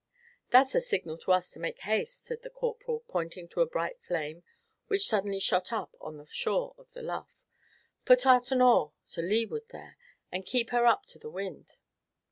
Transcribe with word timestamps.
"That's 0.49 0.73
a 0.73 0.81
signal 0.81 1.19
to 1.19 1.31
us 1.31 1.51
to 1.51 1.59
make 1.59 1.81
haste," 1.81 2.25
said 2.25 2.41
the 2.41 2.49
Corporal, 2.49 3.01
pointing 3.07 3.47
to 3.49 3.61
a 3.61 3.67
bright 3.67 4.01
flame 4.01 4.41
which 4.87 5.05
suddenly 5.07 5.39
shot 5.39 5.71
up 5.71 5.95
on 6.01 6.17
the 6.17 6.25
shore 6.25 6.73
of 6.79 6.91
the 6.93 7.03
lough. 7.03 7.29
"Put 8.03 8.25
out 8.25 8.51
an 8.51 8.63
oar 8.63 8.93
to 9.11 9.21
leeward 9.21 9.69
there, 9.69 9.97
and 10.31 10.43
keep 10.43 10.71
her 10.71 10.87
up 10.87 11.05
to 11.09 11.19
the 11.19 11.29
wind." 11.29 11.77